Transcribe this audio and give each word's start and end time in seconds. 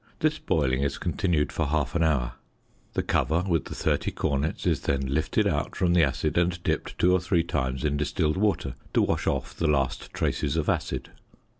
This 0.19 0.39
boiling 0.39 0.81
is 0.81 0.97
continued 0.97 1.51
for 1.51 1.67
half 1.67 1.93
an 1.93 2.01
hour. 2.01 2.31
The 2.93 3.03
cover 3.03 3.43
with 3.47 3.65
the 3.65 3.75
30 3.75 4.09
cornets 4.09 4.65
is 4.65 4.79
then 4.81 5.01
lifted 5.05 5.45
out 5.45 5.75
from 5.75 5.93
the 5.93 6.01
acid 6.03 6.39
and 6.39 6.57
dipped 6.63 6.97
two 6.97 7.13
or 7.13 7.19
three 7.19 7.43
times 7.43 7.83
in 7.83 7.97
distilled 7.97 8.35
water 8.35 8.73
to 8.95 9.03
wash 9.03 9.27
off 9.27 9.55
the 9.55 9.67
last 9.67 10.11
traces 10.11 10.57
of 10.57 10.69
acid. 10.69 11.11